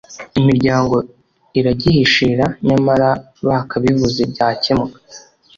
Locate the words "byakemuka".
4.31-4.97